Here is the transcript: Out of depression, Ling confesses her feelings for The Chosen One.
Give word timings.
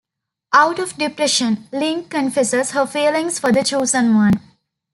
Out 0.53 0.79
of 0.79 0.97
depression, 0.97 1.67
Ling 1.71 2.05
confesses 2.09 2.71
her 2.71 2.87
feelings 2.87 3.37
for 3.37 3.51
The 3.51 3.63
Chosen 3.63 4.15
One. 4.15 4.41